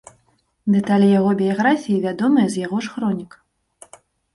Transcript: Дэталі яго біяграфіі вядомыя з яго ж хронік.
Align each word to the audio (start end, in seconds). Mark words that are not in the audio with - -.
Дэталі 0.75 1.11
яго 1.19 1.35
біяграфіі 1.43 2.01
вядомыя 2.09 2.47
з 2.55 2.67
яго 2.67 2.77
ж 2.87 2.99
хронік. 2.99 3.41